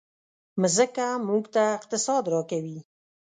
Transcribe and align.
مځکه 0.61 1.05
موږ 1.27 1.43
ته 1.55 1.63
اقتصاد 1.77 2.23
راکوي. 2.33 2.79